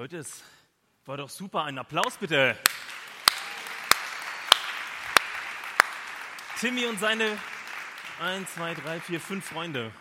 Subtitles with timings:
[0.00, 0.42] Leute, es
[1.04, 1.64] war doch super.
[1.64, 2.56] Ein Applaus bitte.
[6.58, 7.36] Timmy und seine
[8.18, 9.92] 1, 2, 3, 4, 5 Freunde.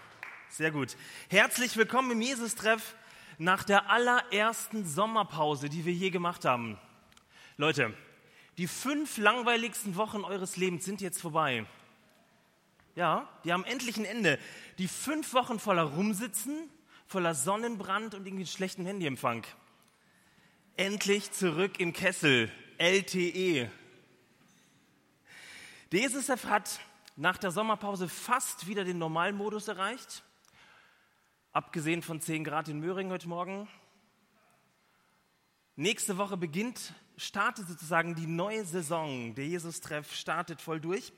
[0.47, 0.95] Sehr gut.
[1.29, 2.95] Herzlich willkommen im Jesus-Treff
[3.39, 6.79] nach der allerersten Sommerpause, die wir je gemacht haben.
[7.57, 7.93] Leute,
[8.57, 11.65] die fünf langweiligsten Wochen eures Lebens sind jetzt vorbei.
[12.95, 14.39] Ja, die haben endlich ein Ende.
[14.77, 16.69] Die fünf Wochen voller Rumsitzen,
[17.05, 19.43] voller Sonnenbrand und irgendwie schlechten Handyempfang.
[20.79, 23.69] Endlich zurück im Kessel, LTE.
[25.91, 26.79] Der JSF hat
[27.17, 30.23] nach der Sommerpause fast wieder den Normalmodus erreicht.
[31.51, 33.67] Abgesehen von 10 Grad in Möhring heute Morgen.
[35.75, 39.35] Nächste Woche beginnt, startet sozusagen die neue Saison.
[39.35, 41.11] Der Jesus-Treff startet voll durch.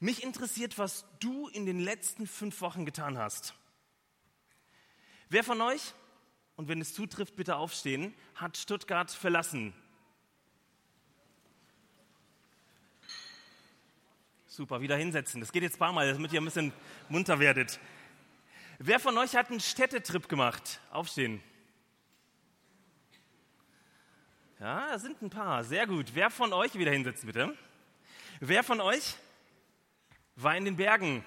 [0.00, 3.54] Mich interessiert, was du in den letzten fünf Wochen getan hast.
[5.30, 5.94] Wer von euch,
[6.58, 9.72] und wenn es zutrifft, bitte aufstehen, hat Stuttgart verlassen?
[14.48, 15.40] Super, wieder hinsetzen.
[15.40, 16.72] Das geht jetzt ein paar Mal, damit ihr ein bisschen
[17.08, 17.78] munter werdet.
[18.80, 20.80] Wer von euch hat einen Städtetrip gemacht?
[20.90, 21.40] Aufstehen.
[24.58, 25.62] Ja, da sind ein paar.
[25.62, 26.10] Sehr gut.
[26.14, 27.56] Wer von euch, wieder hinsetzen bitte.
[28.40, 29.14] Wer von euch
[30.34, 31.24] war in den Bergen?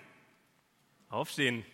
[1.07, 1.65] Aufstehen.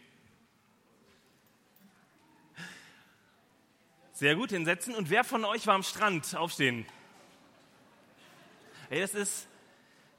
[4.18, 4.96] Sehr gut, hinsetzen.
[4.96, 6.36] Und wer von euch war am Strand?
[6.36, 6.88] Aufstehen.
[8.90, 9.48] Ey, das ist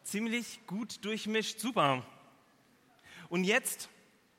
[0.04, 1.58] ziemlich gut durchmischt.
[1.58, 2.06] Super.
[3.28, 3.88] Und jetzt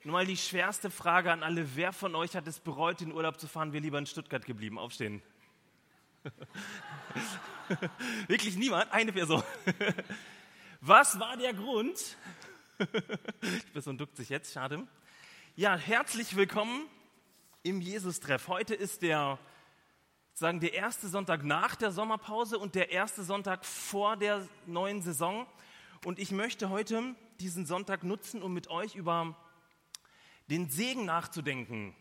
[0.06, 1.76] nochmal die schwerste Frage an alle.
[1.76, 3.74] Wer von euch hat es bereut, in Urlaub zu fahren?
[3.74, 4.80] Wir lieber in Stuttgart geblieben.
[4.80, 5.22] Aufstehen.
[8.30, 8.90] Wirklich niemand?
[8.94, 9.44] Eine Person.
[10.80, 12.16] Was war der Grund?
[12.80, 14.88] Die Person duckt sich jetzt, schade.
[15.58, 16.88] Ja, herzlich willkommen
[17.64, 18.48] im Jesus-Treff.
[18.48, 19.38] Heute ist der,
[20.34, 25.46] sagen, der erste Sonntag nach der Sommerpause und der erste Sonntag vor der neuen Saison.
[26.06, 29.36] Und ich möchte heute diesen Sonntag nutzen, um mit euch über
[30.48, 31.96] den Segen nachzudenken,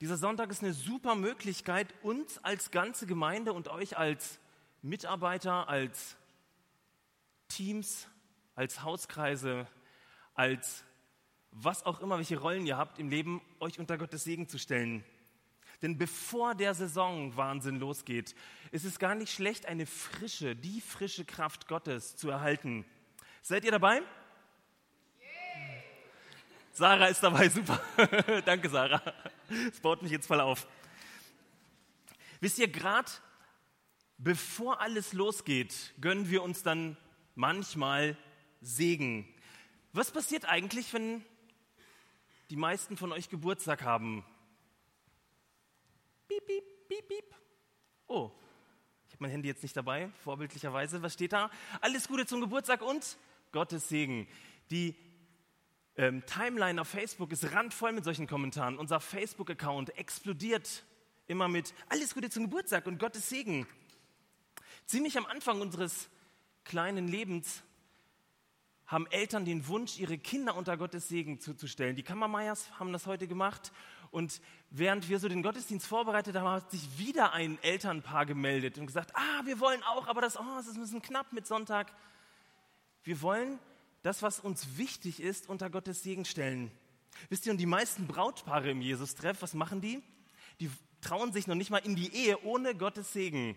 [0.00, 4.38] dieser Sonntag ist eine super Möglichkeit, uns als ganze Gemeinde und euch als
[4.82, 6.16] Mitarbeiter, als
[7.48, 8.08] Teams,
[8.54, 9.66] als Hauskreise,
[10.34, 10.84] als
[11.54, 15.04] was auch immer, welche Rollen ihr habt im Leben, euch unter Gottes Segen zu stellen.
[15.82, 18.34] Denn bevor der Saisonwahnsinn losgeht,
[18.72, 22.84] ist es gar nicht schlecht, eine frische, die frische Kraft Gottes zu erhalten.
[23.42, 24.02] Seid ihr dabei?
[26.72, 27.80] Sarah ist dabei, super.
[28.44, 29.00] Danke, Sarah.
[29.48, 30.66] Das baut mich jetzt voll auf.
[32.40, 33.10] Wisst ihr, gerade
[34.18, 36.96] bevor alles losgeht, gönnen wir uns dann
[37.36, 38.16] manchmal
[38.60, 39.28] Segen.
[39.92, 41.24] Was passiert eigentlich, wenn
[42.50, 44.24] die meisten von euch Geburtstag haben?
[46.28, 47.34] Piep, piep, piep, piep.
[48.06, 48.30] Oh,
[49.06, 51.02] ich habe mein Handy jetzt nicht dabei, vorbildlicherweise.
[51.02, 51.50] Was steht da?
[51.80, 53.16] Alles Gute zum Geburtstag und
[53.52, 54.26] Gottes Segen.
[54.70, 54.96] Die
[55.96, 58.78] ähm, Timeline auf Facebook ist randvoll mit solchen Kommentaren.
[58.78, 60.84] Unser Facebook-Account explodiert
[61.26, 63.66] immer mit alles Gute zum Geburtstag und Gottes Segen.
[64.86, 66.08] Ziemlich am Anfang unseres
[66.64, 67.62] kleinen Lebens
[68.86, 71.96] haben Eltern den Wunsch, ihre Kinder unter Gottes Segen zuzustellen.
[71.96, 73.72] Die Kammermeyers haben das heute gemacht.
[74.10, 74.40] Und
[74.70, 79.10] während wir so den Gottesdienst vorbereitet haben, hat sich wieder ein Elternpaar gemeldet und gesagt,
[79.16, 81.92] ah, wir wollen auch, aber das, oh, das ist ein bisschen knapp mit Sonntag.
[83.02, 83.58] Wir wollen
[84.02, 86.70] das, was uns wichtig ist, unter Gottes Segen stellen.
[87.28, 90.02] Wisst ihr, und die meisten Brautpaare im Jesus-Treff, was machen die?
[90.60, 90.70] Die
[91.00, 93.56] trauen sich noch nicht mal in die Ehe ohne Gottes Segen.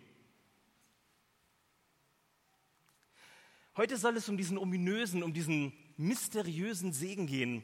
[3.78, 7.64] Heute soll es um diesen ominösen, um diesen mysteriösen Segen gehen.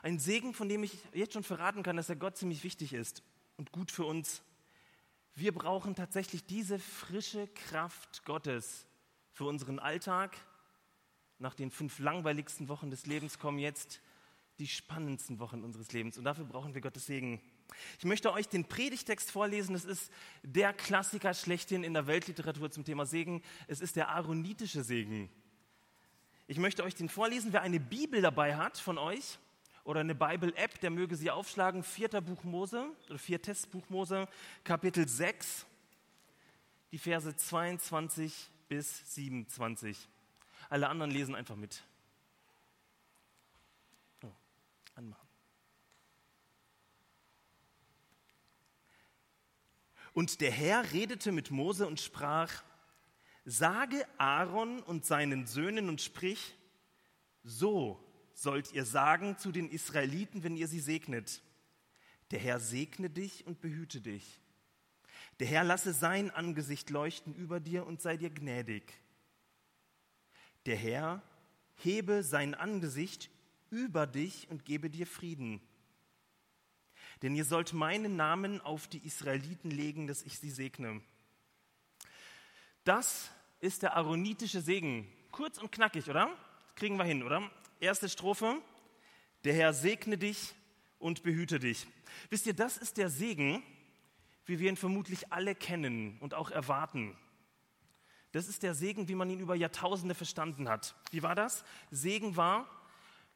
[0.00, 3.24] Ein Segen, von dem ich jetzt schon verraten kann, dass er Gott ziemlich wichtig ist
[3.56, 4.42] und gut für uns.
[5.34, 8.86] Wir brauchen tatsächlich diese frische Kraft Gottes
[9.32, 10.36] für unseren Alltag,
[11.40, 14.00] nach den fünf langweiligsten Wochen des Lebens kommen jetzt
[14.60, 16.16] die spannendsten Wochen unseres Lebens.
[16.16, 17.40] Und dafür brauchen wir Gottes Segen.
[17.98, 19.74] Ich möchte euch den Predigtext vorlesen.
[19.74, 20.10] Es ist
[20.42, 23.42] der Klassiker schlechthin in der Weltliteratur zum Thema Segen.
[23.66, 25.28] Es ist der aaronitische Segen.
[26.46, 27.52] Ich möchte euch den vorlesen.
[27.52, 29.38] Wer eine Bibel dabei hat von euch
[29.84, 31.82] oder eine Bible-App, der möge sie aufschlagen.
[31.82, 34.28] Vierter Buch Mose oder viertes Buch Mose,
[34.64, 35.66] Kapitel 6,
[36.90, 40.08] die Verse 22 bis 27.
[40.68, 41.82] Alle anderen lesen einfach mit.
[44.22, 44.30] Oh,
[44.94, 45.21] anmachen.
[50.12, 52.62] Und der Herr redete mit Mose und sprach,
[53.44, 56.54] sage Aaron und seinen Söhnen und sprich,
[57.42, 58.02] so
[58.34, 61.42] sollt ihr sagen zu den Israeliten, wenn ihr sie segnet.
[62.30, 64.40] Der Herr segne dich und behüte dich.
[65.40, 68.92] Der Herr lasse sein Angesicht leuchten über dir und sei dir gnädig.
[70.66, 71.22] Der Herr
[71.74, 73.30] hebe sein Angesicht
[73.70, 75.60] über dich und gebe dir Frieden.
[77.22, 81.00] Denn ihr sollt meinen Namen auf die Israeliten legen, dass ich sie segne.
[82.84, 83.30] Das
[83.60, 85.10] ist der aaronitische Segen.
[85.30, 86.36] Kurz und knackig, oder?
[86.74, 87.48] Kriegen wir hin, oder?
[87.78, 88.60] Erste Strophe.
[89.44, 90.52] Der Herr segne dich
[90.98, 91.86] und behüte dich.
[92.28, 93.62] Wisst ihr, das ist der Segen,
[94.46, 97.16] wie wir ihn vermutlich alle kennen und auch erwarten.
[98.32, 100.96] Das ist der Segen, wie man ihn über Jahrtausende verstanden hat.
[101.10, 101.64] Wie war das?
[101.90, 102.66] Segen war,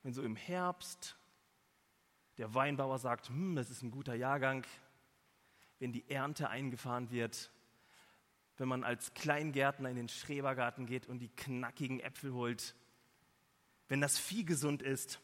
[0.02, 1.16] wenn so im Herbst
[2.38, 4.66] der Weinbauer sagt, hm, das ist ein guter Jahrgang,
[5.78, 7.50] wenn die Ernte eingefahren wird,
[8.58, 12.74] wenn man als Kleingärtner in den Schrebergarten geht und die knackigen Äpfel holt,
[13.88, 15.20] wenn das Vieh gesund ist,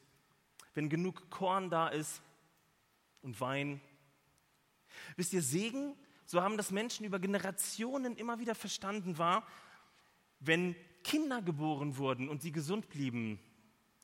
[0.75, 2.23] wenn genug Korn da ist
[3.23, 3.81] und Wein.
[5.17, 9.47] Wisst ihr, Segen, so haben das Menschen über Generationen immer wieder verstanden, war,
[10.41, 13.39] wenn Kinder geboren wurden und sie gesund blieben.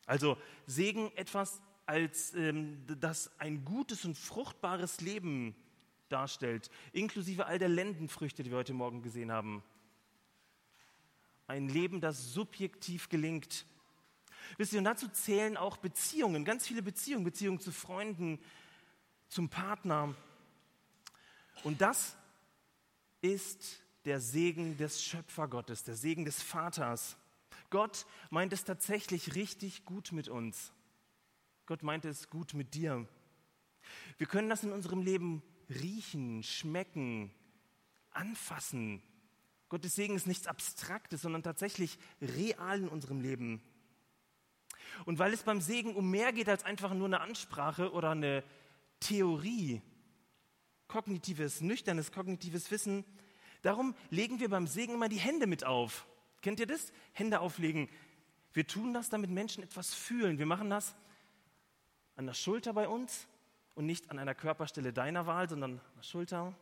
[0.06, 5.56] Also Segen etwas, als ähm, das ein gutes und fruchtbares Leben
[6.10, 9.62] darstellt, inklusive all der Lendenfrüchte, die wir heute Morgen gesehen haben.
[11.46, 13.64] Ein Leben, das subjektiv gelingt.
[14.58, 18.38] Wisst ihr, und dazu zählen auch Beziehungen, ganz viele Beziehungen, Beziehungen zu Freunden,
[19.30, 20.14] zum Partner.
[21.64, 22.18] Und das
[23.22, 27.16] ist der Segen des Schöpfergottes, der Segen des Vaters.
[27.70, 30.72] Gott meint es tatsächlich richtig gut mit uns.
[31.68, 33.06] Gott meint es gut mit dir.
[34.16, 37.30] Wir können das in unserem Leben riechen, schmecken,
[38.10, 39.02] anfassen.
[39.68, 43.60] Gottes Segen ist nichts Abstraktes, sondern tatsächlich real in unserem Leben.
[45.04, 48.44] Und weil es beim Segen um mehr geht als einfach nur eine Ansprache oder eine
[49.00, 49.82] Theorie,
[50.86, 53.04] kognitives, nüchternes kognitives Wissen,
[53.60, 56.06] darum legen wir beim Segen immer die Hände mit auf.
[56.40, 56.94] Kennt ihr das?
[57.12, 57.90] Hände auflegen.
[58.54, 60.38] Wir tun das, damit Menschen etwas fühlen.
[60.38, 60.96] Wir machen das
[62.18, 63.28] an der Schulter bei uns
[63.76, 66.52] und nicht an einer Körperstelle deiner Wahl, sondern an der Schulter.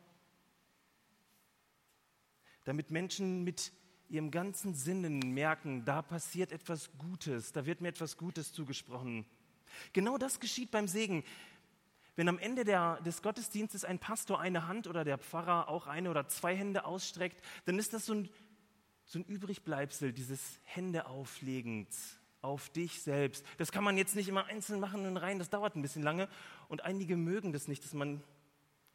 [2.63, 3.73] Damit Menschen mit
[4.07, 9.25] ihrem ganzen Sinnen merken, da passiert etwas Gutes, da wird mir etwas Gutes zugesprochen.
[9.93, 11.23] Genau das geschieht beim Segen.
[12.15, 16.11] Wenn am Ende der, des Gottesdienstes ein Pastor eine Hand oder der Pfarrer auch eine
[16.11, 18.29] oder zwei Hände ausstreckt, dann ist das so ein,
[19.05, 23.45] so ein Übrigbleibsel dieses Händeauflegens auf dich selbst.
[23.57, 26.29] Das kann man jetzt nicht immer einzeln machen und rein, das dauert ein bisschen lange.
[26.67, 28.23] Und einige mögen das nicht, dass man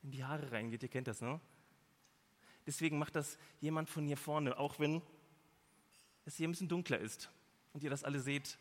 [0.02, 0.82] in die Haare reingeht.
[0.82, 1.40] Ihr kennt das, ne?
[2.66, 5.02] Deswegen macht das jemand von hier vorne, auch wenn
[6.24, 7.30] es hier ein bisschen dunkler ist
[7.72, 8.56] und ihr das alle seht.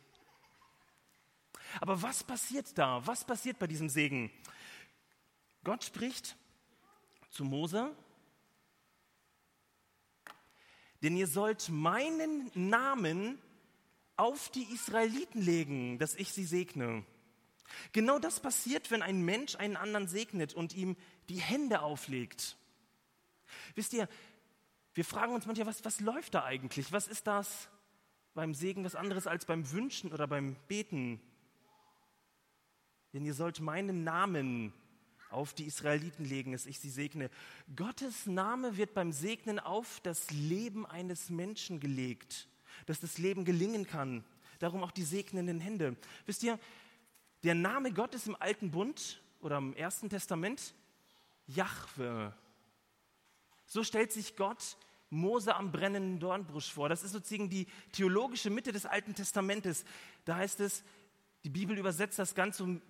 [1.80, 3.06] Aber was passiert da?
[3.06, 4.30] Was passiert bei diesem Segen?
[5.64, 6.36] Gott spricht
[7.30, 7.94] zu Mose,
[11.02, 13.38] denn ihr sollt meinen Namen
[14.16, 17.04] auf die Israeliten legen, dass ich sie segne.
[17.92, 20.96] Genau das passiert, wenn ein Mensch einen anderen segnet und ihm
[21.28, 22.56] die Hände auflegt.
[23.74, 24.08] Wisst ihr,
[24.94, 26.92] wir fragen uns manchmal, was, was läuft da eigentlich?
[26.92, 27.68] Was ist das
[28.34, 31.20] beim Segen was anderes als beim Wünschen oder beim Beten?
[33.12, 34.72] Denn ihr sollt meinen Namen
[35.30, 37.30] auf die Israeliten legen, dass ich sie segne.
[37.74, 42.48] Gottes Name wird beim Segnen auf das Leben eines Menschen gelegt
[42.86, 44.24] dass das Leben gelingen kann.
[44.58, 45.96] Darum auch die segnenden Hände.
[46.26, 46.58] Wisst ihr,
[47.42, 50.74] der Name Gottes im Alten Bund oder im Ersten Testament,
[51.46, 52.34] Jahwe.
[53.66, 54.76] So stellt sich Gott
[55.10, 56.88] Mose am brennenden Dornbusch vor.
[56.88, 59.84] Das ist sozusagen die theologische Mitte des Alten Testamentes.
[60.24, 60.84] Da heißt es,
[61.44, 62.80] die Bibel übersetzt das ganz so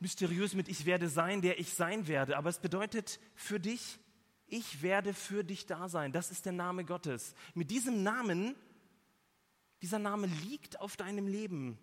[0.00, 2.36] mysteriös mit Ich werde sein, der ich sein werde.
[2.36, 3.98] Aber es bedeutet für dich,
[4.48, 6.12] ich werde für dich da sein.
[6.12, 7.34] Das ist der Name Gottes.
[7.54, 8.56] Mit diesem Namen
[9.82, 11.76] dieser Name liegt auf deinem Leben.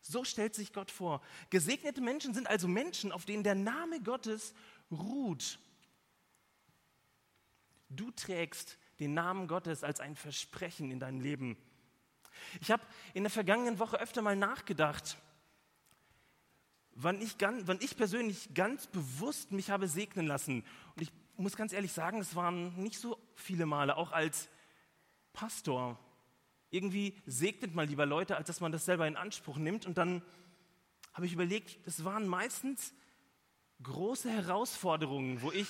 [0.00, 1.20] So stellt sich Gott vor.
[1.50, 4.54] Gesegnete Menschen sind also Menschen, auf denen der Name Gottes
[4.90, 5.58] ruht.
[7.90, 11.56] Du trägst den Namen Gottes als ein Versprechen in deinem Leben.
[12.60, 15.18] Ich habe in der vergangenen Woche öfter mal nachgedacht,
[16.92, 20.64] wann ich, ganz, wann ich persönlich ganz bewusst mich habe segnen lassen.
[20.96, 24.48] Und ich muss ganz ehrlich sagen, es waren nicht so viele Male, auch als
[25.32, 25.98] Pastor
[26.70, 29.86] irgendwie segnet man lieber Leute, als dass man das selber in Anspruch nimmt.
[29.86, 30.22] Und dann
[31.12, 32.94] habe ich überlegt, es waren meistens
[33.82, 35.68] große Herausforderungen, wo ich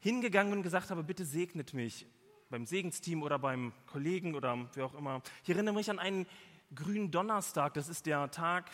[0.00, 2.06] hingegangen und gesagt habe, bitte segnet mich
[2.50, 5.22] beim Segensteam oder beim Kollegen oder wer auch immer.
[5.42, 6.26] Ich erinnere mich an einen
[6.74, 8.70] grünen Donnerstag, das ist der Tag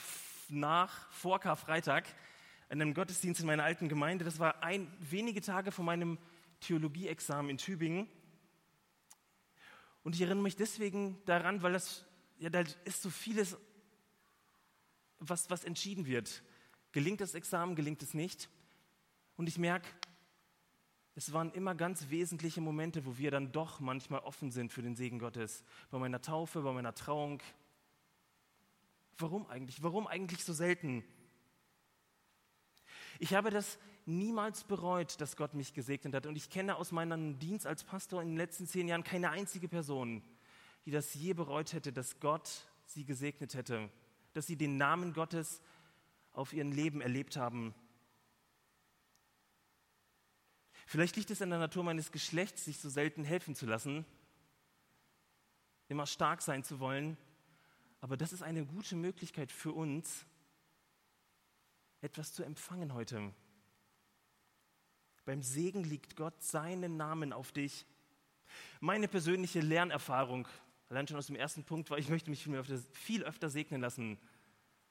[0.48, 2.04] nach vor Karfreitag,
[2.68, 4.24] in einem Gottesdienst in meiner alten Gemeinde.
[4.24, 6.18] Das war ein, wenige Tage vor meinem
[6.60, 8.08] Theologieexamen in Tübingen.
[10.04, 12.04] Und ich erinnere mich deswegen daran, weil das,
[12.38, 13.56] ja, da ist so vieles,
[15.18, 16.42] was, was entschieden wird.
[16.92, 18.48] Gelingt das Examen, gelingt es nicht?
[19.36, 19.88] Und ich merke,
[21.16, 24.94] es waren immer ganz wesentliche Momente, wo wir dann doch manchmal offen sind für den
[24.94, 25.64] Segen Gottes.
[25.90, 27.40] Bei meiner Taufe, bei meiner Trauung.
[29.16, 29.82] Warum eigentlich?
[29.82, 31.04] Warum eigentlich so selten?
[33.20, 36.26] Ich habe das niemals bereut, dass Gott mich gesegnet hat.
[36.26, 39.68] Und ich kenne aus meinem Dienst als Pastor in den letzten zehn Jahren keine einzige
[39.68, 40.22] Person,
[40.84, 43.90] die das je bereut hätte, dass Gott sie gesegnet hätte,
[44.32, 45.62] dass sie den Namen Gottes
[46.32, 47.74] auf ihrem Leben erlebt haben.
[50.86, 54.04] Vielleicht liegt es in der Natur meines Geschlechts, sich so selten helfen zu lassen,
[55.88, 57.16] immer stark sein zu wollen.
[58.00, 60.26] Aber das ist eine gute Möglichkeit für uns,
[62.02, 63.32] etwas zu empfangen heute.
[65.24, 67.86] Beim Segen liegt Gott seinen Namen auf dich.
[68.80, 70.46] Meine persönliche Lernerfahrung,
[70.88, 73.80] allein schon aus dem ersten Punkt, war, ich möchte mich viel öfter, viel öfter segnen
[73.80, 74.18] lassen.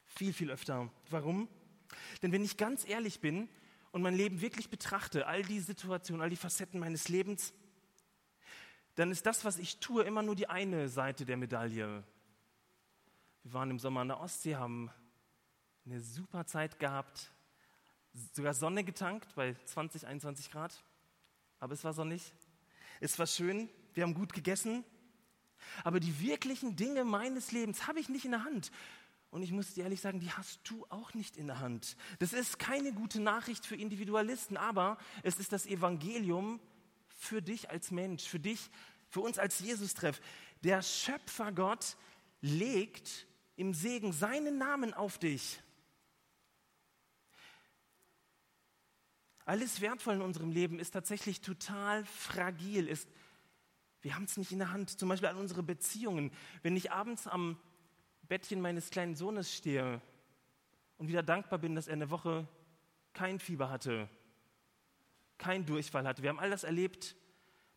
[0.05, 0.89] Viel, viel öfter.
[1.09, 1.47] Warum?
[2.21, 3.47] Denn wenn ich ganz ehrlich bin,
[3.93, 7.53] und mein Leben wirklich betrachte, all die Situationen, all die Facetten meines Lebens,
[8.95, 12.03] dann ist das, was ich tue, immer nur die eine Seite der Medaille.
[13.43, 14.89] Wir waren im Sommer an der Ostsee, haben
[15.85, 17.31] eine super Zeit gehabt,
[18.33, 20.83] sogar Sonne getankt bei 20, 21 Grad,
[21.59, 22.33] aber es war sonnig.
[22.99, 24.83] Es war schön, wir haben gut gegessen,
[25.83, 28.71] aber die wirklichen Dinge meines Lebens habe ich nicht in der Hand.
[29.31, 31.97] Und ich muss dir ehrlich sagen, die hast du auch nicht in der Hand.
[32.19, 36.59] Das ist keine gute Nachricht für Individualisten, aber es ist das Evangelium
[37.17, 38.69] für dich als Mensch, für dich,
[39.09, 40.21] für uns als Jesus-Treff.
[40.63, 41.97] Der Schöpfergott
[42.41, 45.63] legt im Segen seinen Namen auf dich.
[49.45, 52.87] Alles Wertvoll in unserem Leben ist tatsächlich total fragil.
[52.87, 53.09] Ist,
[54.01, 54.97] wir haben es nicht in der Hand.
[54.97, 56.31] Zum Beispiel an unsere Beziehungen.
[56.61, 57.57] Wenn ich abends am
[58.27, 60.01] Bettchen meines kleinen Sohnes stehe
[60.97, 62.47] und wieder dankbar bin, dass er eine Woche
[63.11, 64.09] kein Fieber hatte,
[65.37, 66.23] kein Durchfall hatte.
[66.23, 67.15] Wir haben all das erlebt,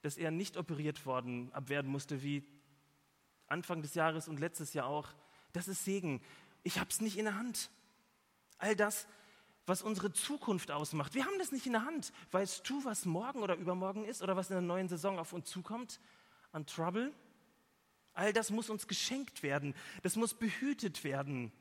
[0.02, 2.44] dass er nicht operiert worden abwerden musste, wie
[3.48, 5.08] Anfang des Jahres und letztes Jahr auch.
[5.52, 6.22] Das ist Segen.
[6.62, 7.70] Ich habe es nicht in der Hand.
[8.58, 9.06] All das,
[9.66, 11.14] was unsere Zukunft ausmacht.
[11.14, 12.12] Wir haben das nicht in der Hand.
[12.30, 15.50] Weißt du, was morgen oder übermorgen ist oder was in der neuen Saison auf uns
[15.50, 16.00] zukommt
[16.52, 17.12] an Trouble?
[18.14, 19.74] All das muss uns geschenkt werden.
[20.02, 21.52] Das muss behütet werden.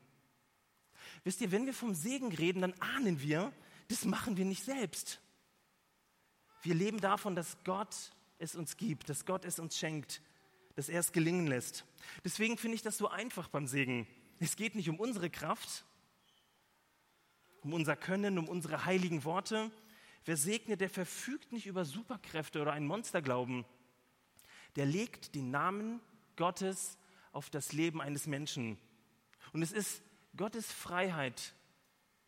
[1.24, 3.52] Wisst ihr, wenn wir vom Segen reden, dann ahnen wir,
[3.88, 5.20] das machen wir nicht selbst.
[6.62, 10.22] Wir leben davon, dass Gott es uns gibt, dass Gott es uns schenkt,
[10.74, 11.84] dass er es gelingen lässt.
[12.24, 14.06] Deswegen finde ich das so einfach beim Segen.
[14.38, 15.84] Es geht nicht um unsere Kraft,
[17.66, 19.72] um unser Können, um unsere heiligen Worte.
[20.24, 23.64] Wer segnet, der verfügt nicht über Superkräfte oder einen Monsterglauben.
[24.76, 26.00] Der legt den Namen
[26.36, 26.96] Gottes
[27.32, 28.78] auf das Leben eines Menschen.
[29.52, 30.00] Und es ist
[30.36, 31.54] Gottes Freiheit,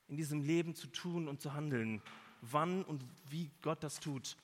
[0.08, 2.02] in diesem Leben zu tun und zu handeln,
[2.40, 4.36] wann und wie Gott das tut.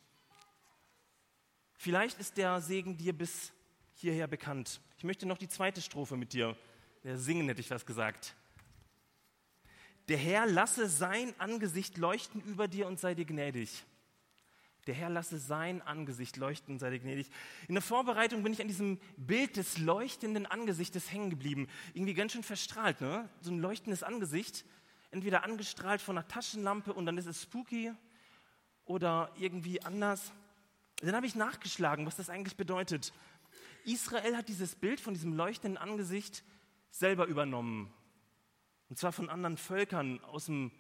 [1.77, 3.53] Vielleicht ist der Segen dir bis
[3.95, 4.81] hierher bekannt.
[4.97, 6.57] Ich möchte noch die zweite Strophe mit dir
[7.03, 8.37] singen, hätte ich was gesagt.
[10.09, 13.85] Der Herr lasse sein Angesicht leuchten über dir und sei dir gnädig.
[14.87, 17.31] Der Herr lasse sein Angesicht leuchten, sei dir gnädig.
[17.69, 21.69] In der Vorbereitung bin ich an diesem Bild des leuchtenden Angesichtes hängen geblieben.
[21.95, 23.29] Irgendwie ganz schön verstrahlt, ne?
[23.41, 24.67] So ein leuchtendes Angesicht.
[25.11, 27.93] Entweder angestrahlt von einer Taschenlampe und dann ist es spooky
[28.85, 30.33] oder irgendwie anders.
[31.01, 33.13] Dann habe ich nachgeschlagen, was das eigentlich bedeutet.
[33.85, 36.45] Israel hat dieses Bild von diesem leuchtenden Angesicht
[36.91, 37.93] selber übernommen.
[38.95, 40.71] Und zwar von anderen Völkern, aus dem,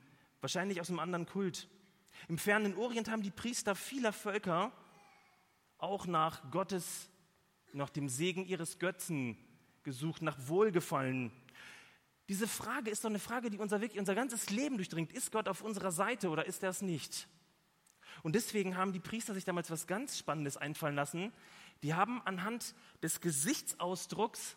[0.40, 1.68] wahrscheinlich aus einem anderen Kult.
[2.28, 4.70] Im fernen Orient haben die Priester vieler Völker
[5.78, 7.10] auch nach Gottes,
[7.72, 9.36] nach dem Segen ihres Götzen
[9.82, 11.32] gesucht, nach Wohlgefallen.
[12.28, 15.12] Diese Frage ist doch eine Frage, die unser, unser ganzes Leben durchdringt.
[15.12, 17.26] Ist Gott auf unserer Seite oder ist er es nicht?
[18.22, 21.32] Und deswegen haben die Priester sich damals was ganz Spannendes einfallen lassen.
[21.82, 24.56] Die haben anhand des Gesichtsausdrucks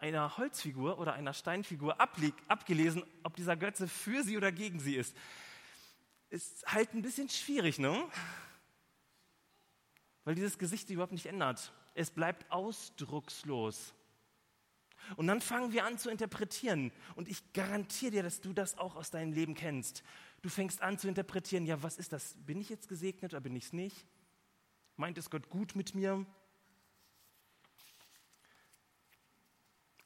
[0.00, 5.14] einer Holzfigur oder einer Steinfigur abgelesen, ob dieser Götze für sie oder gegen sie ist
[6.30, 8.06] ist halt ein bisschen schwierig, ne?
[10.24, 11.72] Weil dieses Gesicht sich überhaupt nicht ändert.
[11.94, 13.94] Es bleibt ausdruckslos.
[15.16, 16.92] Und dann fangen wir an zu interpretieren.
[17.14, 20.02] Und ich garantiere dir, dass du das auch aus deinem Leben kennst.
[20.42, 22.34] Du fängst an zu interpretieren, ja, was ist das?
[22.44, 24.06] Bin ich jetzt gesegnet oder bin ich es nicht?
[24.96, 26.26] Meint es Gott gut mit mir?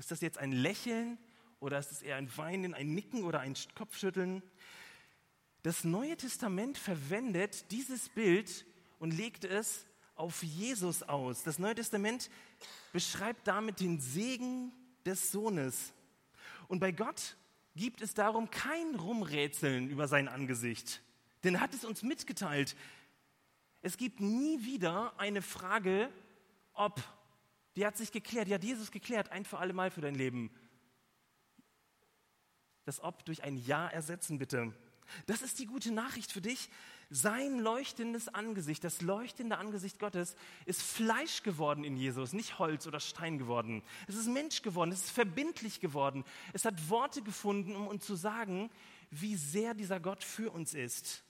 [0.02, 1.16] Ist das jetzt ein Lächeln
[1.60, 4.42] oder ist es eher ein Weinen, ein Nicken oder ein Kopfschütteln?
[5.62, 8.66] Das Neue Testament verwendet dieses Bild,
[9.02, 11.42] und legt es auf Jesus aus.
[11.42, 12.30] Das Neue Testament
[12.92, 14.70] beschreibt damit den Segen
[15.04, 15.92] des Sohnes.
[16.68, 17.36] Und bei Gott
[17.74, 21.02] gibt es darum kein Rumrätseln über sein Angesicht,
[21.42, 22.76] denn er hat es uns mitgeteilt.
[23.80, 26.08] Es gibt nie wieder eine Frage,
[26.74, 27.02] ob.
[27.76, 30.50] Die hat sich geklärt, die hat Jesus geklärt, ein für alle Mal für dein Leben.
[32.84, 34.74] Das Ob durch ein Ja ersetzen, bitte.
[35.26, 36.68] Das ist die gute Nachricht für dich.
[37.10, 43.00] Sein leuchtendes Angesicht, das leuchtende Angesicht Gottes, ist Fleisch geworden in Jesus, nicht Holz oder
[43.00, 43.82] Stein geworden.
[44.06, 46.24] Es ist Mensch geworden, es ist verbindlich geworden.
[46.54, 48.70] Es hat Worte gefunden, um uns zu sagen,
[49.10, 51.22] wie sehr dieser Gott für uns ist.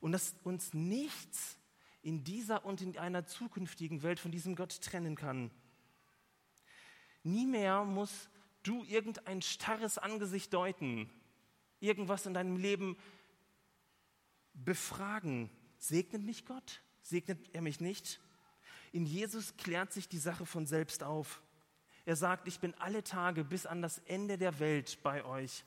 [0.00, 1.58] Und dass uns nichts
[2.06, 5.50] in dieser und in einer zukünftigen Welt von diesem Gott trennen kann.
[7.24, 8.30] Nie mehr musst
[8.62, 11.10] du irgendein starres Angesicht deuten,
[11.80, 12.96] irgendwas in deinem Leben
[14.54, 15.50] befragen.
[15.78, 16.80] Segnet mich Gott?
[17.02, 18.20] Segnet er mich nicht?
[18.92, 21.42] In Jesus klärt sich die Sache von selbst auf.
[22.04, 25.64] Er sagt, ich bin alle Tage bis an das Ende der Welt bei euch.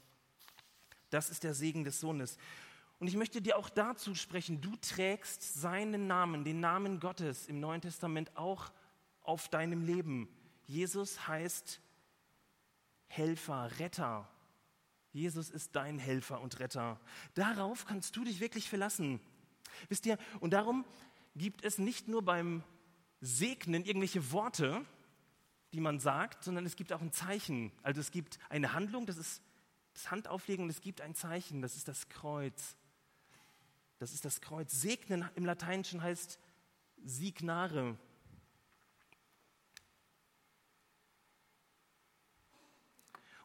[1.10, 2.38] Das ist der Segen des Sohnes.
[3.00, 7.60] Und ich möchte dir auch dazu sprechen, du trägst seinen Namen, den Namen Gottes im
[7.60, 8.72] Neuen Testament auch
[9.22, 10.27] auf deinem Leben.
[10.65, 11.82] Jesus heißt
[13.08, 14.29] Helfer, Retter,
[15.12, 17.00] Jesus ist dein Helfer und Retter.
[17.34, 19.20] Darauf kannst du dich wirklich verlassen.
[19.88, 20.86] Wisst ihr, und darum
[21.36, 22.63] gibt es nicht nur beim
[23.22, 24.86] Segnen irgendwelche Worte,
[25.74, 27.72] die man sagt, sondern es gibt auch ein Zeichen.
[27.82, 29.41] Also es gibt eine Handlung, das ist
[29.94, 32.75] das Handauflegen, und es gibt ein Zeichen, das ist das Kreuz.
[34.00, 34.72] Das ist das Kreuz.
[34.72, 36.39] Segnen im Lateinischen heißt
[37.03, 37.98] signare.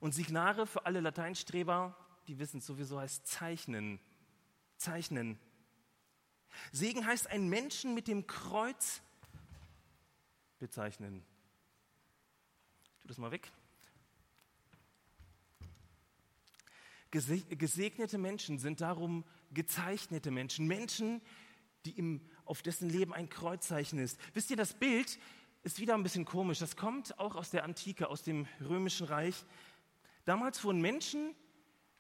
[0.01, 1.97] Und Signare für alle Lateinstreber,
[2.29, 3.99] die wissen sowieso, heißt zeichnen.
[4.77, 5.39] Zeichnen.
[6.71, 9.03] Segen heißt einen Menschen mit dem Kreuz
[10.61, 11.25] bezeichnen.
[12.93, 13.51] Ich tue das mal weg.
[17.11, 21.21] Gesegnete Menschen sind darum gezeichnete Menschen, Menschen,
[21.85, 24.19] die im, auf dessen Leben ein Kreuzzeichen ist.
[24.33, 25.19] Wisst ihr, das Bild
[25.63, 26.59] ist wieder ein bisschen komisch.
[26.59, 29.45] Das kommt auch aus der Antike, aus dem Römischen Reich.
[30.25, 31.35] Damals wurden Menschen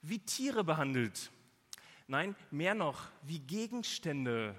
[0.02, 1.30] wie Tiere behandelt.
[2.06, 4.54] Nein, mehr noch, wie Gegenstände.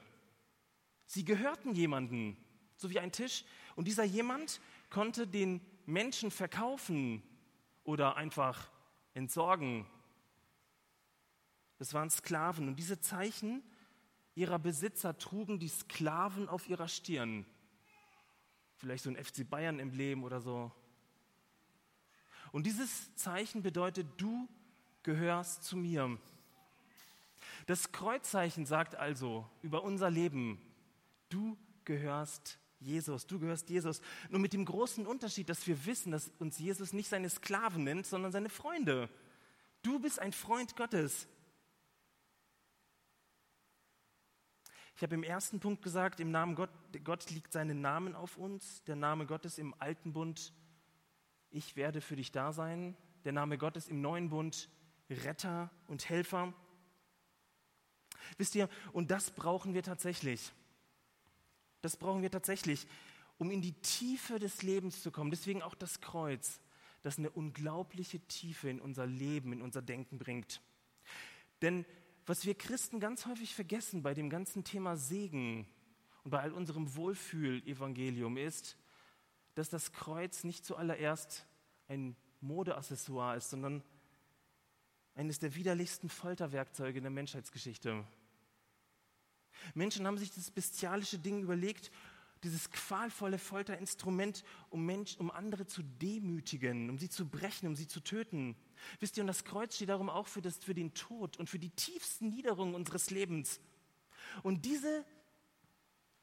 [1.05, 2.35] Sie gehörten jemandem,
[2.75, 3.45] so wie ein Tisch.
[3.75, 7.21] Und dieser jemand konnte den Menschen verkaufen
[7.83, 8.69] oder einfach
[9.13, 9.85] entsorgen.
[11.77, 12.67] Das waren Sklaven.
[12.67, 13.63] Und diese Zeichen
[14.35, 17.45] ihrer Besitzer trugen die Sklaven auf ihrer Stirn.
[18.77, 20.71] Vielleicht so ein FC Bayern-Emblem oder so.
[22.51, 24.47] Und dieses Zeichen bedeutet, du
[25.03, 26.17] gehörst zu mir.
[27.65, 30.61] Das Kreuzzeichen sagt also über unser Leben,
[31.29, 34.01] du gehörst Jesus, du gehörst Jesus.
[34.29, 38.05] Nur mit dem großen Unterschied, dass wir wissen, dass uns Jesus nicht seine Sklaven nennt,
[38.05, 39.09] sondern seine Freunde.
[39.81, 41.27] Du bist ein Freund Gottes.
[44.95, 46.69] Ich habe im ersten Punkt gesagt, im Namen Gott,
[47.03, 50.53] Gott liegt seinen Namen auf uns, der Name Gottes im alten Bund
[51.55, 52.97] ich werde für dich da sein.
[53.23, 54.69] Der Name Gottes im neuen Bund,
[55.09, 56.53] Retter und Helfer.
[58.37, 60.51] Wisst ihr, und das brauchen wir tatsächlich.
[61.79, 62.87] Das brauchen wir tatsächlich,
[63.37, 65.31] um in die Tiefe des Lebens zu kommen.
[65.31, 66.59] Deswegen auch das Kreuz,
[67.03, 70.61] das eine unglaubliche Tiefe in unser Leben, in unser Denken bringt.
[71.61, 71.85] Denn
[72.25, 75.67] was wir Christen ganz häufig vergessen bei dem ganzen Thema Segen
[76.23, 78.77] und bei all unserem Wohlfühl-Evangelium ist,
[79.53, 81.45] dass das Kreuz nicht zuallererst
[81.87, 83.83] ein Modeaccessoire ist, sondern
[85.13, 88.03] eines der widerlichsten Folterwerkzeuge in der Menschheitsgeschichte.
[89.73, 91.91] Menschen haben sich das bestialische Ding überlegt,
[92.43, 97.87] dieses qualvolle Folterinstrument, um, Mensch, um andere zu demütigen, um sie zu brechen, um sie
[97.87, 98.55] zu töten.
[98.99, 101.59] Wisst ihr, und das Kreuz steht darum auch für, das, für den Tod und für
[101.59, 103.59] die tiefsten Niederungen unseres Lebens.
[104.43, 105.05] Und diese,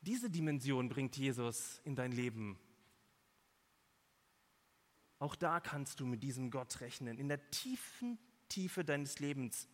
[0.00, 2.58] diese Dimension bringt Jesus in dein Leben.
[5.18, 9.68] Auch da kannst du mit diesem Gott rechnen, in der tiefen Tiefe deines Lebens.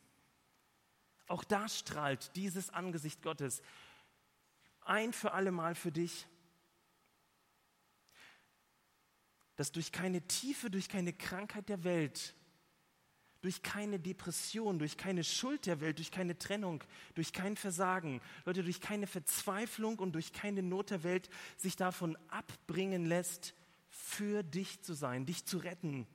[1.27, 3.62] Auch da strahlt dieses Angesicht Gottes
[4.83, 6.27] ein für alle Mal für dich,
[9.57, 12.35] dass durch keine Tiefe, durch keine Krankheit der Welt,
[13.40, 16.83] durch keine Depression, durch keine Schuld der Welt, durch keine Trennung,
[17.14, 22.16] durch kein Versagen, Leute, durch keine Verzweiflung und durch keine Not der Welt sich davon
[22.29, 23.55] abbringen lässt,
[23.90, 26.07] für dich zu sein, dich zu retten.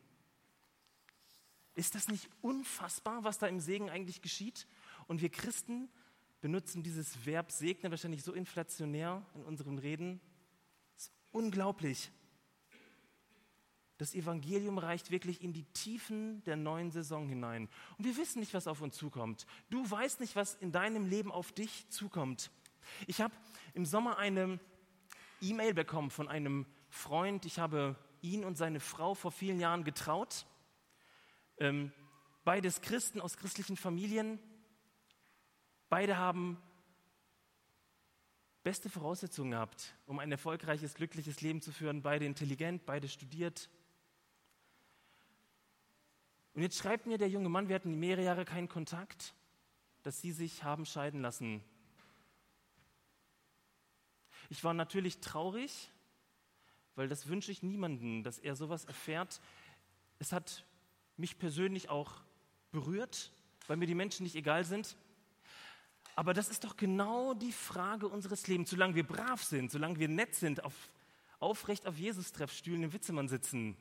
[1.75, 4.67] Ist das nicht unfassbar, was da im Segen eigentlich geschieht?
[5.07, 5.89] Und wir Christen
[6.41, 10.19] benutzen dieses Verb segnen wahrscheinlich so inflationär in unseren Reden.
[10.93, 12.12] Das ist unglaublich.
[14.04, 17.70] Das Evangelium reicht wirklich in die Tiefen der neuen Saison hinein.
[17.98, 19.46] Und wir wissen nicht, was auf uns zukommt.
[19.70, 22.52] Du weißt nicht, was in deinem Leben auf dich zukommt.
[23.08, 23.34] Ich habe
[23.74, 24.60] im Sommer eine
[25.39, 27.46] E-Mail bekommen von einem Freund.
[27.46, 30.48] Ich habe ihn und seine Frau vor vielen Jahren getraut.
[31.58, 31.94] Ähm,
[32.44, 34.38] beides Christen aus christlichen Familien.
[35.88, 36.62] Beide haben
[38.63, 42.02] beste Voraussetzungen gehabt, um ein erfolgreiches, glückliches Leben zu führen.
[42.02, 43.70] Beide intelligent, beide studiert.
[46.54, 49.34] Und jetzt schreibt mir der junge Mann, wir hatten mehrere Jahre keinen Kontakt,
[50.04, 51.63] dass sie sich haben scheiden lassen.
[54.50, 55.89] Ich war natürlich traurig,
[56.96, 59.42] weil das wünsche ich niemanden, dass er sowas erfährt.
[60.20, 60.63] Es hat
[61.18, 62.22] mich persönlich auch
[62.72, 63.32] berührt,
[63.68, 64.96] weil mir die Menschen nicht egal sind.
[66.16, 68.70] Aber das ist doch genau die Frage unseres Lebens.
[68.70, 70.92] Solange wir brav sind, solange wir nett sind, auf,
[71.39, 73.76] aufrecht auf Jesus-Treffstühlen im Witzemann sitzen,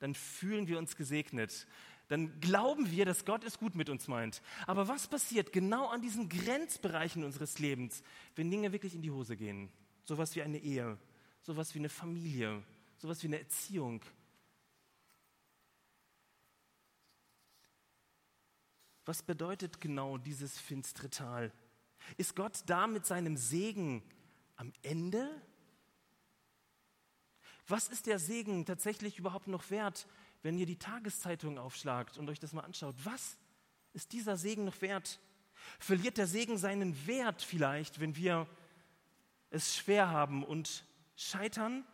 [0.00, 1.66] dann fühlen wir uns gesegnet.
[2.08, 4.40] Dann glauben wir, dass Gott es gut mit uns meint.
[4.66, 8.02] Aber was passiert genau an diesen Grenzbereichen unseres Lebens,
[8.36, 9.70] wenn Dinge wirklich in die Hose gehen?
[10.04, 10.98] Sowas wie eine Ehe,
[11.42, 12.62] sowas wie eine Familie,
[12.98, 14.02] sowas wie eine Erziehung.
[19.04, 21.52] Was bedeutet genau dieses finstere Tal?
[22.16, 24.02] Ist Gott da mit seinem Segen
[24.56, 25.28] am Ende?
[27.68, 30.06] Was ist der Segen tatsächlich überhaupt noch wert,
[30.42, 32.94] wenn ihr die Tageszeitung aufschlagt und euch das mal anschaut?
[33.04, 33.36] Was
[33.92, 35.20] ist dieser Segen noch wert?
[35.78, 38.46] Verliert der Segen seinen Wert vielleicht, wenn wir
[39.50, 40.84] es schwer haben und
[41.16, 41.84] scheitern.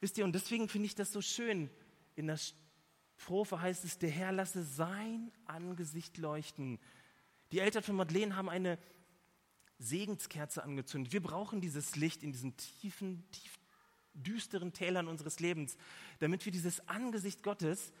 [0.00, 1.70] Wisst ihr, und deswegen finde ich das so schön.
[2.14, 2.38] In der
[3.18, 6.78] Strophe heißt es, der Herr lasse sein Angesicht leuchten.
[7.52, 8.78] Die Eltern von Madeleine haben eine
[9.78, 11.12] Segenskerze angezündet.
[11.12, 13.58] Wir brauchen dieses Licht in diesen tiefen, tief
[14.16, 15.76] düsteren Tälern unseres Lebens,
[16.18, 17.92] damit wir dieses Angesicht Gottes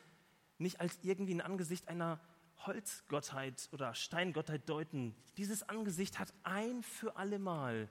[0.58, 2.20] nicht als irgendwie ein Angesicht einer
[2.58, 5.14] Holzgottheit oder Steingottheit deuten.
[5.36, 7.90] Dieses Angesicht hat ein für allemal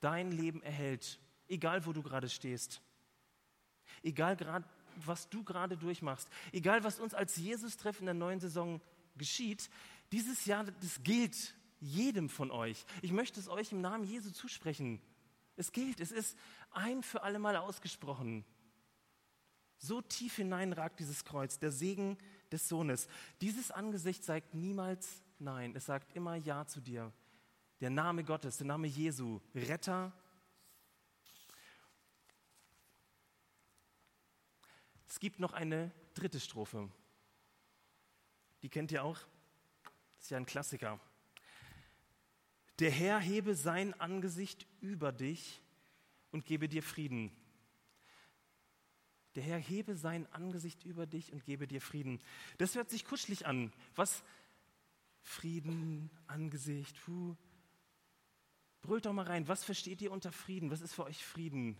[0.00, 2.80] dein Leben erhält, egal wo du gerade stehst,
[4.02, 4.64] egal grad,
[4.96, 8.80] was du gerade durchmachst, egal was uns als Jesus-Treff in der neuen Saison
[9.16, 9.70] geschieht,
[10.12, 12.84] dieses Jahr, das gilt jedem von euch.
[13.02, 15.00] Ich möchte es euch im Namen Jesu zusprechen.
[15.58, 16.38] Es gilt, es ist
[16.70, 18.44] ein für alle Mal ausgesprochen.
[19.76, 22.16] So tief hinein ragt dieses Kreuz, der Segen
[22.50, 23.08] des Sohnes.
[23.40, 27.12] Dieses Angesicht sagt niemals Nein, es sagt immer Ja zu dir
[27.80, 30.12] der Name Gottes, der Name Jesu, Retter.
[35.06, 36.90] Es gibt noch eine dritte Strophe.
[38.62, 39.18] Die kennt ihr auch?
[40.16, 41.00] Das ist ja ein Klassiker.
[42.78, 45.62] Der Herr hebe sein Angesicht über dich
[46.30, 47.32] und gebe dir Frieden.
[49.34, 52.20] Der Herr hebe sein Angesicht über dich und gebe dir Frieden.
[52.56, 53.72] Das hört sich kuschelig an.
[53.94, 54.22] Was?
[55.22, 57.36] Frieden, Angesicht, puh.
[58.80, 60.70] Brüllt doch mal rein, was versteht ihr unter Frieden?
[60.70, 61.76] Was ist für euch Frieden?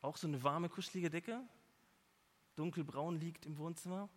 [0.00, 1.42] Auch so eine warme, kuschelige Decke?
[2.56, 4.10] Dunkelbraun liegt im Wohnzimmer,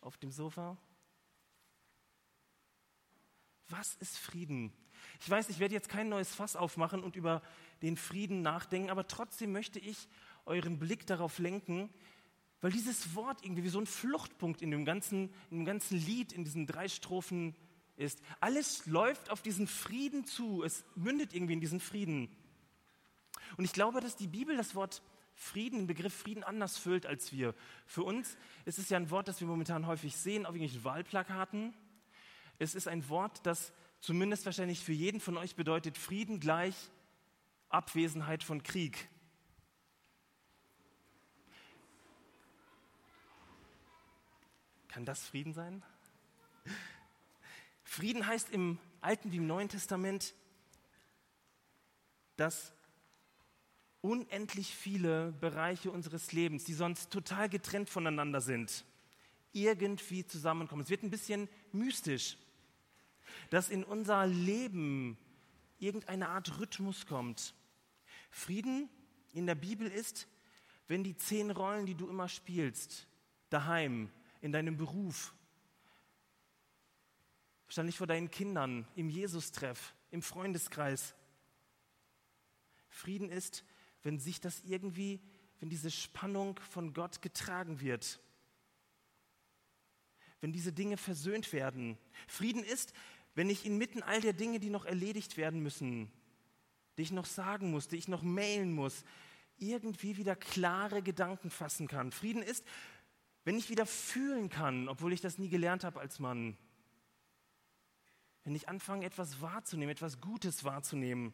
[0.00, 0.76] auf dem Sofa.
[3.68, 4.72] Was ist Frieden?
[5.20, 7.42] Ich weiß, ich werde jetzt kein neues Fass aufmachen und über
[7.82, 10.08] den Frieden nachdenken, aber trotzdem möchte ich
[10.46, 11.90] euren Blick darauf lenken,
[12.60, 16.32] weil dieses Wort irgendwie wie so ein Fluchtpunkt in dem ganzen, in dem ganzen Lied,
[16.32, 17.54] in diesen drei Strophen
[17.96, 18.20] ist.
[18.40, 20.62] Alles läuft auf diesen Frieden zu.
[20.64, 22.34] Es mündet irgendwie in diesen Frieden.
[23.56, 25.02] Und ich glaube, dass die Bibel das Wort
[25.40, 27.54] Frieden, den Begriff Frieden anders füllt als wir.
[27.86, 31.72] Für uns ist es ja ein Wort, das wir momentan häufig sehen auf irgendwelchen Wahlplakaten.
[32.58, 36.74] Es ist ein Wort, das zumindest wahrscheinlich für jeden von euch bedeutet Frieden gleich
[37.68, 39.08] Abwesenheit von Krieg.
[44.88, 45.84] Kann das Frieden sein?
[47.84, 50.34] Frieden heißt im Alten wie im Neuen Testament,
[52.36, 52.74] dass
[54.00, 58.84] unendlich viele Bereiche unseres Lebens, die sonst total getrennt voneinander sind,
[59.52, 60.82] irgendwie zusammenkommen.
[60.82, 62.36] Es wird ein bisschen mystisch,
[63.50, 65.18] dass in unser Leben
[65.78, 67.54] irgendeine Art Rhythmus kommt.
[68.30, 68.88] Frieden
[69.32, 70.28] in der Bibel ist,
[70.86, 73.06] wenn die zehn Rollen, die du immer spielst,
[73.50, 75.34] daheim, in deinem Beruf,
[77.66, 81.14] wahrscheinlich vor deinen Kindern, im Jesus-Treff, im Freundeskreis.
[82.88, 83.64] Frieden ist,
[84.02, 85.20] wenn sich das irgendwie,
[85.60, 88.20] wenn diese Spannung von Gott getragen wird.
[90.40, 91.98] wenn diese Dinge versöhnt werden.
[92.28, 92.92] Frieden ist,
[93.34, 96.10] wenn ich inmitten all der Dinge, die noch erledigt werden müssen,
[96.96, 99.04] die ich noch sagen muss, die ich noch mailen muss,
[99.56, 102.12] irgendwie wieder klare Gedanken fassen kann.
[102.12, 102.64] Frieden ist,
[103.44, 106.56] wenn ich wieder fühlen kann, obwohl ich das nie gelernt habe als Mann.
[108.44, 111.32] Wenn ich anfange, etwas wahrzunehmen, etwas Gutes wahrzunehmen.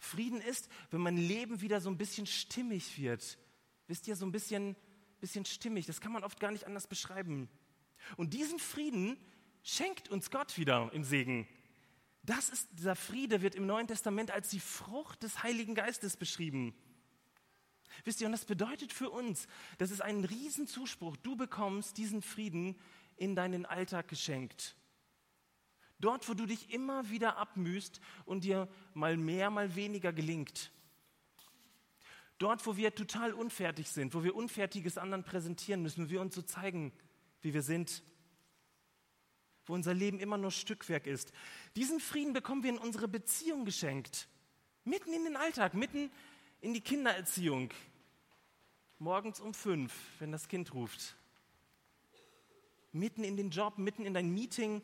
[0.00, 3.38] Frieden ist, wenn mein Leben wieder so ein bisschen stimmig wird.
[3.86, 4.76] Wisst ihr, so ein bisschen,
[5.20, 5.86] bisschen stimmig.
[5.86, 7.48] Das kann man oft gar nicht anders beschreiben.
[8.16, 9.16] Und diesen Frieden
[9.62, 11.48] schenkt uns Gott wieder im Segen.
[12.22, 16.74] Das ist, dieser Friede wird im Neuen Testament als die Frucht des Heiligen Geistes beschrieben.
[18.04, 19.46] Wisst ihr, und das bedeutet für uns,
[19.78, 21.16] das ist ein Riesenzuspruch.
[21.18, 22.76] Du bekommst diesen Frieden
[23.16, 24.74] in deinen Alltag geschenkt.
[26.04, 30.70] Dort, wo du dich immer wieder abmühst und dir mal mehr, mal weniger gelingt.
[32.36, 36.34] Dort, wo wir total unfertig sind, wo wir Unfertiges anderen präsentieren müssen, wo wir uns
[36.34, 36.92] so zeigen,
[37.40, 38.02] wie wir sind.
[39.64, 41.32] Wo unser Leben immer nur Stückwerk ist.
[41.74, 44.28] Diesen Frieden bekommen wir in unsere Beziehung geschenkt.
[44.84, 46.10] Mitten in den Alltag, mitten
[46.60, 47.70] in die Kindererziehung.
[48.98, 51.16] Morgens um fünf, wenn das Kind ruft.
[52.92, 54.82] Mitten in den Job, mitten in dein Meeting,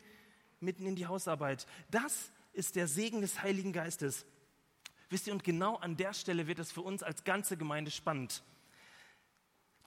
[0.61, 1.67] mitten in die Hausarbeit.
[1.89, 4.25] Das ist der Segen des Heiligen Geistes.
[5.09, 8.43] Wisst ihr, und genau an der Stelle wird es für uns als ganze Gemeinde spannend.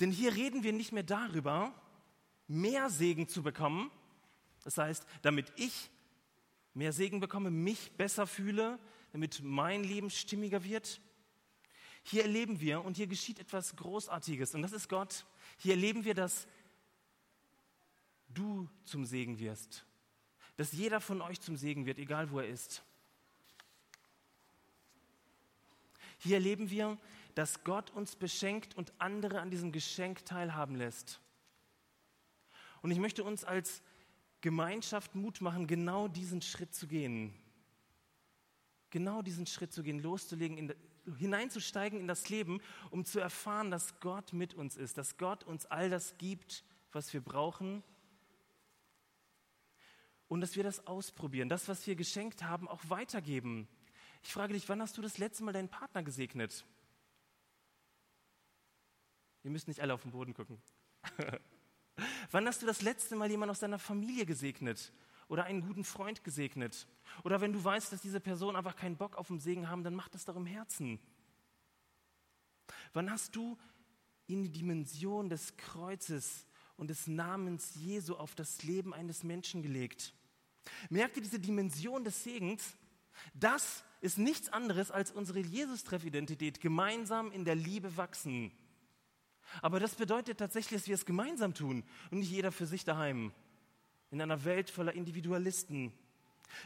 [0.01, 1.73] Denn hier reden wir nicht mehr darüber,
[2.47, 3.91] mehr Segen zu bekommen.
[4.65, 5.91] Das heißt, damit ich
[6.75, 8.79] mehr Segen bekomme, mich besser fühle,
[9.13, 11.01] damit mein Leben stimmiger wird.
[12.03, 15.25] Hier erleben wir, und hier geschieht etwas Großartiges, und das ist Gott.
[15.57, 16.47] Hier erleben wir, dass
[18.29, 19.87] du zum Segen wirst
[20.57, 22.83] dass jeder von euch zum Segen wird, egal wo er ist.
[26.19, 26.97] Hier erleben wir,
[27.35, 31.21] dass Gott uns beschenkt und andere an diesem Geschenk teilhaben lässt.
[32.83, 33.83] Und ich möchte uns als
[34.41, 37.35] Gemeinschaft Mut machen, genau diesen Schritt zu gehen.
[38.91, 40.75] Genau diesen Schritt zu gehen, loszulegen, in,
[41.19, 45.67] hineinzusteigen in das Leben, um zu erfahren, dass Gott mit uns ist, dass Gott uns
[45.67, 46.63] all das gibt,
[46.93, 47.83] was wir brauchen
[50.29, 53.69] und dass wir das ausprobieren, das, was wir geschenkt haben, auch weitergeben.
[54.23, 56.65] Ich frage dich, wann hast du das letzte Mal deinen Partner gesegnet?
[59.43, 60.61] Ihr müsst nicht alle auf den Boden gucken.
[62.31, 64.93] wann hast du das letzte Mal jemanden aus deiner Familie gesegnet?
[65.29, 66.87] Oder einen guten Freund gesegnet?
[67.23, 69.95] Oder wenn du weißt, dass diese Person einfach keinen Bock auf den Segen haben, dann
[69.95, 70.99] mach das doch im Herzen.
[72.95, 73.59] Wann hast du
[74.27, 80.13] in die Dimension des Kreuzes und des Namens Jesu auf das Leben eines Menschen gelegt?
[80.91, 82.75] Merkt ihr diese Dimension des Segens?
[83.33, 88.53] Das ist nichts anderes als unsere Jesus-Treff-Identität, gemeinsam in der Liebe wachsen.
[89.63, 93.33] Aber das bedeutet tatsächlich, dass wir es gemeinsam tun und nicht jeder für sich daheim.
[94.11, 95.93] In einer Welt voller Individualisten.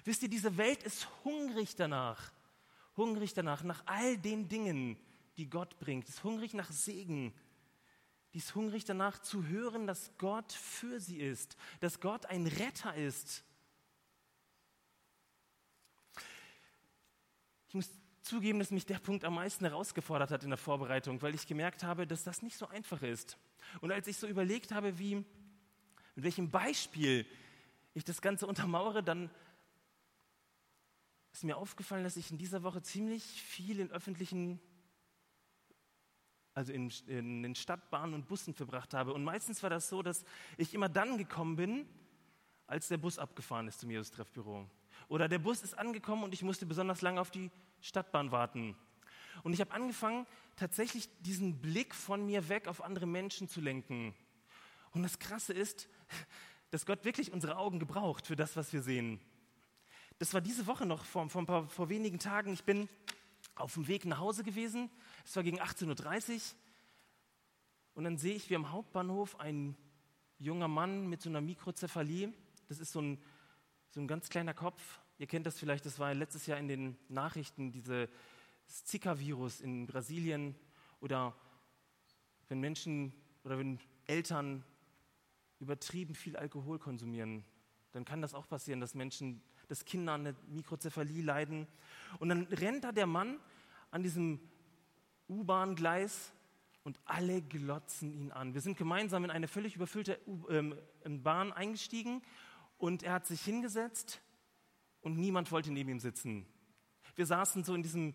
[0.05, 2.33] Wisst ihr, diese Welt ist hungrig danach.
[2.97, 4.97] Hungrig danach, nach all den Dingen,
[5.37, 6.09] die Gott bringt.
[6.09, 7.33] Ist hungrig nach Segen.
[8.35, 11.57] Die ist hungrig danach zu hören, dass Gott für sie ist.
[11.81, 13.43] Dass Gott ein Retter ist.
[17.69, 17.91] Ich muss
[18.23, 21.83] zugeben, dass mich der Punkt am meisten herausgefordert hat in der Vorbereitung, weil ich gemerkt
[21.83, 23.39] habe, dass das nicht so einfach ist.
[23.81, 27.27] Und als ich so überlegt habe, wie, mit welchem Beispiel
[27.95, 29.31] ich das Ganze untermauere, dann
[31.33, 34.61] ist mir aufgefallen, dass ich in dieser Woche ziemlich viel in öffentlichen,
[36.59, 39.15] also in, in den Stadtbahnen und Bussen verbracht habe.
[39.15, 40.25] Und meistens war das so, dass
[40.57, 41.87] ich immer dann gekommen bin,
[42.67, 44.69] als der Bus abgefahren ist zum Jesus-Treffbüro.
[45.07, 48.77] Oder der Bus ist angekommen und ich musste besonders lange auf die Stadtbahn warten.
[49.45, 54.13] Und ich habe angefangen, tatsächlich diesen Blick von mir weg auf andere Menschen zu lenken.
[54.91, 55.89] Und das Krasse ist,
[56.73, 59.21] dass Gott wirklich unsere Augen gebraucht für das, was wir sehen.
[60.19, 62.53] Das war diese Woche noch, vor, vor, paar, vor wenigen Tagen.
[62.53, 62.89] Ich bin
[63.61, 64.91] auf dem Weg nach Hause gewesen.
[65.25, 66.41] Es war gegen 18.30 Uhr.
[67.95, 69.77] Und dann sehe ich, wie am Hauptbahnhof ein
[70.39, 72.33] junger Mann mit so einer Mikrozephalie,
[72.69, 73.19] das ist so ein
[73.91, 75.01] so ein ganz kleiner Kopf.
[75.19, 78.09] Ihr kennt das vielleicht, das war letztes Jahr in den Nachrichten, dieses
[78.67, 80.55] Zika-Virus in Brasilien
[81.01, 81.35] oder
[82.49, 83.13] wenn Menschen
[83.45, 84.65] oder wenn Eltern
[85.59, 87.45] übertrieben viel Alkohol konsumieren,
[87.93, 91.67] dann kann das auch passieren, dass Menschen, dass Kinder an der Mikrozephalie leiden.
[92.19, 93.39] Und dann rennt da der Mann
[93.91, 94.41] an diesem
[95.29, 96.33] U-Bahn-Gleis
[96.85, 98.55] und alle glotzen ihn an.
[98.55, 100.75] Wir sind gemeinsam in eine völlig überfüllte ähm,
[101.23, 102.23] Bahn eingestiegen
[102.79, 104.21] und er hat sich hingesetzt
[105.03, 106.47] und niemand wollte neben ihm sitzen.
[107.15, 108.15] Wir saßen so in diesem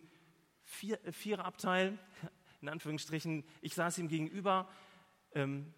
[0.64, 2.00] Vier, äh, Viererabteil,
[2.62, 3.44] in Anführungsstrichen.
[3.62, 4.68] Ich saß ihm gegenüber.
[5.34, 5.74] Ähm,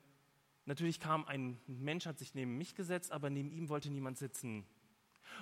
[0.66, 4.66] Natürlich kam ein Mensch, hat sich neben mich gesetzt, aber neben ihm wollte niemand sitzen.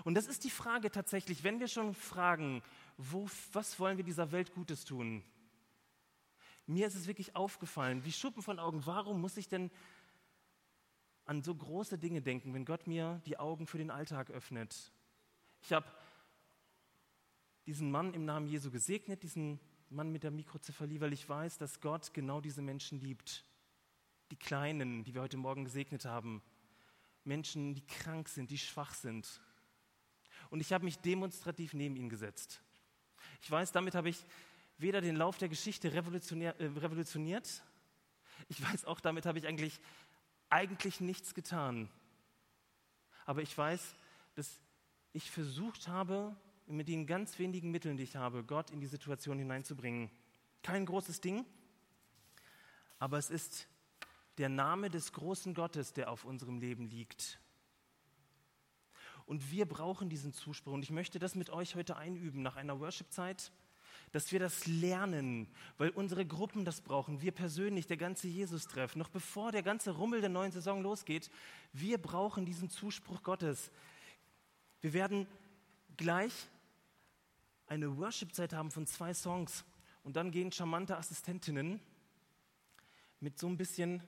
[0.04, 2.62] Und das ist die Frage tatsächlich, wenn wir schon fragen,
[2.98, 5.24] wo, was wollen wir dieser Welt Gutes tun?
[6.66, 9.70] Mir ist es wirklich aufgefallen, wie Schuppen von Augen, warum muss ich denn
[11.26, 14.92] an so große Dinge denken, wenn Gott mir die Augen für den Alltag öffnet?
[15.62, 15.88] Ich habe
[17.66, 21.80] diesen Mann im Namen Jesu gesegnet, diesen Mann mit der Mikrozephalie, weil ich weiß, dass
[21.80, 23.46] Gott genau diese Menschen liebt.
[24.32, 26.42] Die Kleinen, die wir heute Morgen gesegnet haben.
[27.24, 29.42] Menschen, die krank sind, die schwach sind.
[30.54, 32.62] Und ich habe mich demonstrativ neben ihn gesetzt.
[33.42, 34.24] Ich weiß, damit habe ich
[34.78, 37.64] weder den Lauf der Geschichte äh, revolutioniert,
[38.50, 39.80] ich weiß auch, damit habe ich eigentlich,
[40.52, 41.90] eigentlich nichts getan.
[43.26, 43.96] Aber ich weiß,
[44.36, 44.62] dass
[45.12, 46.36] ich versucht habe,
[46.68, 50.12] mit den ganz wenigen Mitteln, die ich habe, Gott in die Situation hineinzubringen.
[50.62, 51.48] Kein großes Ding,
[53.00, 53.68] aber es ist
[54.38, 57.40] der Name des großen Gottes, der auf unserem Leben liegt.
[59.26, 60.74] Und wir brauchen diesen Zuspruch.
[60.74, 63.52] Und ich möchte das mit euch heute einüben nach einer Worship-Zeit,
[64.12, 69.10] dass wir das lernen, weil unsere Gruppen das brauchen, wir persönlich, der ganze Jesus-Treff, noch
[69.10, 71.32] bevor der ganze Rummel der neuen Saison losgeht.
[71.72, 73.72] Wir brauchen diesen Zuspruch Gottes.
[74.82, 75.26] Wir werden
[75.98, 76.34] gleich
[77.66, 79.66] eine Worship-Zeit haben von zwei Songs
[80.04, 81.80] und dann gehen charmante Assistentinnen
[83.20, 84.04] mit so ein bisschen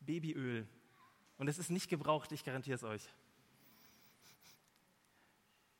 [0.00, 0.66] Babyöl.
[1.38, 3.08] Und es ist nicht gebraucht, ich garantiere es euch.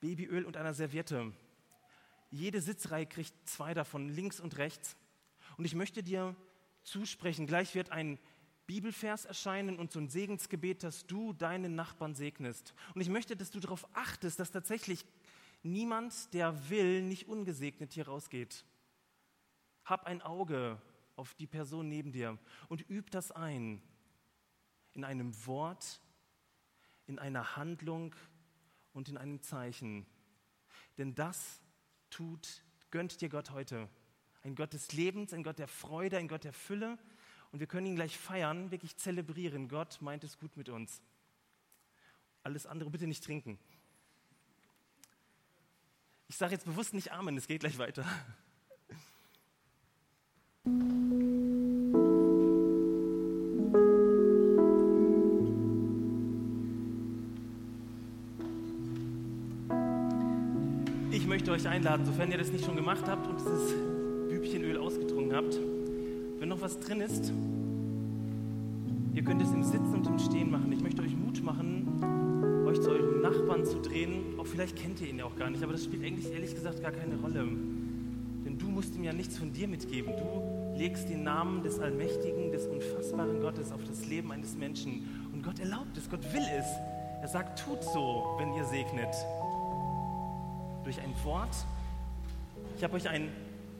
[0.00, 1.32] Babyöl und einer Serviette.
[2.30, 4.96] Jede Sitzreihe kriegt zwei davon, links und rechts.
[5.56, 6.36] Und ich möchte dir
[6.84, 8.18] zusprechen, gleich wird ein
[8.66, 12.74] Bibelvers erscheinen und so ein Segensgebet, dass du deinen Nachbarn segnest.
[12.94, 15.04] Und ich möchte, dass du darauf achtest, dass tatsächlich
[15.62, 18.64] niemand, der will, nicht ungesegnet hier rausgeht.
[19.84, 20.80] Hab ein Auge
[21.16, 23.82] auf die Person neben dir und üb das ein.
[24.94, 26.00] In einem Wort,
[27.06, 28.14] in einer Handlung
[28.92, 30.06] und in einem Zeichen.
[30.96, 31.60] Denn das
[32.10, 33.88] tut, gönnt dir Gott heute.
[34.42, 36.98] Ein Gott des Lebens, ein Gott der Freude, ein Gott der Fülle.
[37.52, 39.68] Und wir können ihn gleich feiern, wirklich zelebrieren.
[39.68, 41.00] Gott meint es gut mit uns.
[42.42, 43.58] Alles andere bitte nicht trinken.
[46.28, 48.04] Ich sage jetzt bewusst nicht Amen, es geht gleich weiter.
[61.58, 63.74] Euch einladen, sofern ihr das nicht schon gemacht habt und dieses
[64.28, 65.58] Bübchenöl ausgetrunken habt,
[66.38, 67.32] wenn noch was drin ist,
[69.12, 70.70] ihr könnt es im Sitzen und im Stehen machen.
[70.70, 74.38] Ich möchte euch Mut machen, euch zu eurem Nachbarn zu drehen.
[74.38, 76.80] Auch vielleicht kennt ihr ihn ja auch gar nicht, aber das spielt eigentlich ehrlich gesagt
[76.80, 77.44] gar keine Rolle.
[78.44, 80.12] Denn du musst ihm ja nichts von dir mitgeben.
[80.16, 85.08] Du legst den Namen des Allmächtigen, des unfassbaren Gottes auf das Leben eines Menschen.
[85.32, 86.66] Und Gott erlaubt es, Gott will es.
[87.20, 89.12] Er sagt, tut so, wenn ihr segnet.
[90.88, 91.54] Durch ein Wort.
[92.78, 93.30] Ich habe euch ein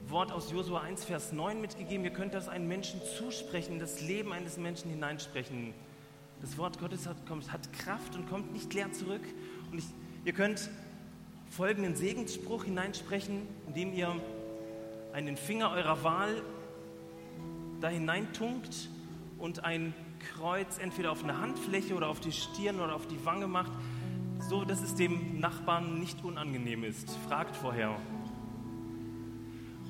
[0.09, 2.05] Wort aus Josua 1, Vers 9 mitgegeben.
[2.05, 5.73] Ihr könnt das einem Menschen zusprechen, das Leben eines Menschen hineinsprechen.
[6.43, 9.23] Das Wort Gottes hat, kommt, hat Kraft und kommt nicht leer zurück.
[9.73, 9.87] Und ich,
[10.27, 10.69] ihr könnt
[11.49, 14.15] folgenden Segensspruch hineinsprechen, indem ihr
[15.15, 16.43] einen Finger eurer Wahl
[17.81, 18.91] da hineintunkt
[19.39, 19.95] und ein
[20.37, 23.73] Kreuz entweder auf eine Handfläche oder auf die Stirn oder auf die Wange macht,
[24.39, 27.11] so dass es dem Nachbarn nicht unangenehm ist.
[27.29, 27.97] Fragt vorher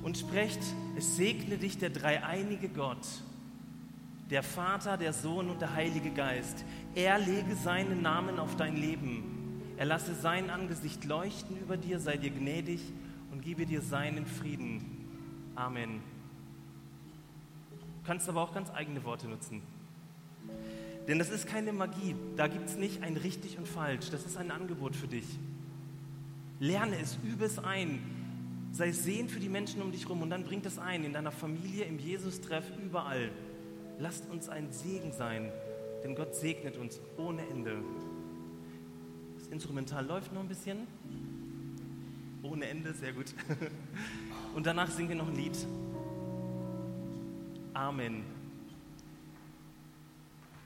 [0.03, 0.59] und sprecht,
[0.97, 3.05] es segne dich der dreieinige Gott,
[4.29, 6.63] der Vater, der Sohn und der Heilige Geist.
[6.95, 9.63] Er lege seinen Namen auf dein Leben.
[9.77, 12.81] Er lasse sein Angesicht leuchten über dir, sei dir gnädig
[13.31, 14.81] und gebe dir seinen Frieden.
[15.55, 16.01] Amen.
[17.71, 19.61] Du kannst aber auch ganz eigene Worte nutzen.
[21.09, 22.15] Denn das ist keine Magie.
[22.37, 24.11] Da gibt es nicht ein richtig und falsch.
[24.11, 25.25] Das ist ein Angebot für dich.
[26.59, 27.99] Lerne es, übe es ein.
[28.71, 31.31] Sei Sehen für die Menschen um dich herum und dann bring das ein in deiner
[31.31, 33.31] Familie, im Jesus-Treff, überall.
[33.97, 35.51] Lasst uns ein Segen sein,
[36.03, 37.81] denn Gott segnet uns ohne Ende.
[39.39, 40.85] Das Instrumental läuft noch ein bisschen.
[42.43, 43.33] Ohne Ende, sehr gut.
[44.55, 45.57] Und danach singen wir noch ein Lied.
[47.73, 48.38] Amen.